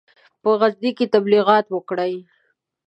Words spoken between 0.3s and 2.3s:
په غزني کې تبلیغات وکړي.